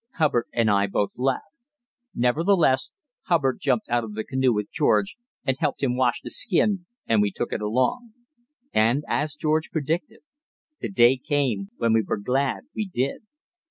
Hubbard 0.15 0.45
and 0.51 0.67
I 0.71 0.87
both 0.87 1.11
laughed. 1.15 1.61
Nevertheless 2.15 2.91
Hubbard 3.25 3.59
jumped 3.59 3.87
out 3.89 4.03
of 4.03 4.15
the 4.15 4.23
canoe 4.23 4.51
with 4.51 4.71
George 4.71 5.15
and 5.45 5.55
helped 5.59 5.83
him 5.83 5.95
wash 5.95 6.21
the 6.21 6.31
skin, 6.31 6.87
and 7.07 7.21
we 7.21 7.29
took 7.29 7.53
it 7.53 7.61
along. 7.61 8.13
And, 8.73 9.03
as 9.07 9.35
George 9.35 9.69
predicted, 9.69 10.21
the 10.79 10.89
day 10.89 11.17
came 11.17 11.69
when 11.77 11.93
we 11.93 12.01
were 12.01 12.17
glad 12.19 12.63
we 12.73 12.87
did. 12.91 13.21